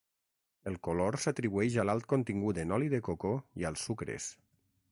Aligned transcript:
El 0.69 0.77
color 0.87 1.17
s'atribueix 1.25 1.77
a 1.83 1.85
l'alt 1.89 2.07
contingut 2.13 2.61
en 2.63 2.73
oli 2.79 2.89
de 2.95 3.01
coco 3.09 3.35
i 3.65 3.69
als 3.71 3.85
sucres. 3.91 4.31